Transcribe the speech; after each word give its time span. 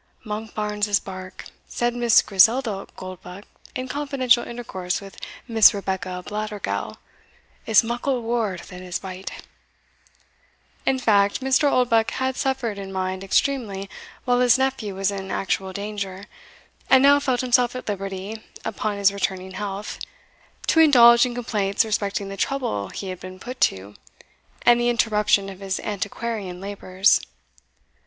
"Monkbarns's 0.25 0.99
bark," 0.99 1.45
said 1.67 1.93
Miss 1.93 2.23
Griselda 2.23 2.87
Oldbuck, 2.97 3.43
in 3.75 3.87
confidential 3.87 4.43
intercourse 4.43 4.99
with 4.99 5.15
Miss 5.47 5.75
Rebecca 5.75 6.23
Blattergowl, 6.25 6.97
"is 7.67 7.83
muckle 7.83 8.23
waur 8.23 8.57
than 8.57 8.81
his 8.81 8.97
bite." 8.97 9.31
In 10.87 10.97
fact, 10.97 11.41
Mr. 11.41 11.71
Oldbuck 11.71 12.09
had 12.13 12.35
suffered 12.35 12.79
in 12.79 12.91
mind 12.91 13.23
extremely 13.23 13.87
while 14.25 14.39
his 14.39 14.57
nephew 14.57 14.95
was 14.95 15.11
in 15.11 15.29
actual 15.29 15.71
danger, 15.71 16.25
and 16.89 17.03
now 17.03 17.19
felt 17.19 17.41
himself 17.41 17.75
at 17.75 17.87
liberty, 17.87 18.43
upon 18.65 18.97
his 18.97 19.13
returning 19.13 19.51
health, 19.51 19.99
to 20.65 20.79
indulge 20.79 21.27
in 21.27 21.35
complaints 21.35 21.85
respecting 21.85 22.27
the 22.27 22.37
trouble 22.37 22.87
he 22.89 23.09
had 23.09 23.19
been 23.19 23.37
put 23.39 23.61
to, 23.61 23.93
and 24.63 24.81
the 24.81 24.89
interruption 24.89 25.47
of 25.47 25.59
his 25.59 25.79
antiquarian 25.81 26.59
labours. 26.59 27.21